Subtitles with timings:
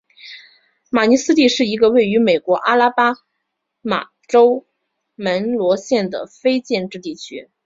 [0.89, 3.13] 马尼斯蒂是一个位于美国阿拉巴
[3.81, 4.65] 马州
[5.13, 7.51] 门罗县的非建制地区。